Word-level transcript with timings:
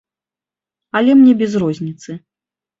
Але 1.01 1.11
мне 1.21 1.33
без 1.45 1.61
розніцы. 1.67 2.11